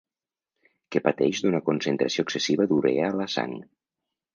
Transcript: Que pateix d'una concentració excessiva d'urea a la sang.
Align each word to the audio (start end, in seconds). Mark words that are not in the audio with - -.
Que 0.95 1.01
pateix 1.09 1.43
d'una 1.45 1.61
concentració 1.69 2.27
excessiva 2.29 2.71
d'urea 2.75 3.15
a 3.15 3.17
la 3.23 3.33
sang. 3.41 3.59